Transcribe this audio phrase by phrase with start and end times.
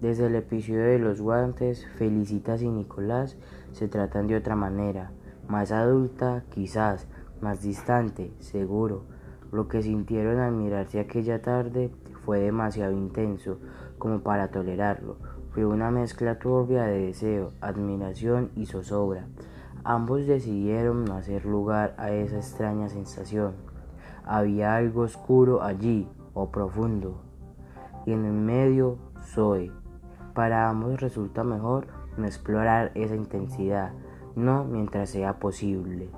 [0.00, 3.36] Desde el episodio de los guantes, Felicitas y Nicolás
[3.72, 5.12] se tratan de otra manera,
[5.48, 7.06] más adulta, quizás,
[7.40, 9.04] más distante, seguro.
[9.52, 11.90] Lo que sintieron al mirarse aquella tarde
[12.24, 13.58] fue demasiado intenso
[13.98, 15.16] como para tolerarlo.
[15.52, 19.26] Fue una mezcla turbia de deseo, admiración y zozobra.
[19.84, 23.52] Ambos decidieron no hacer lugar a esa extraña sensación.
[24.24, 27.22] Había algo oscuro allí, o profundo,
[28.06, 29.83] y en el medio Zoe.
[30.34, 33.92] Para ambos resulta mejor no explorar esa intensidad,
[34.34, 36.10] no mientras sea posible.